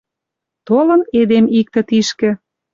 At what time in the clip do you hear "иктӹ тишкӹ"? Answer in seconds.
1.59-2.29